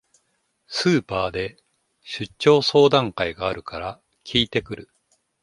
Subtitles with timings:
[0.65, 1.57] スーパーで
[2.01, 4.89] 出張相談会があるから聞いてくる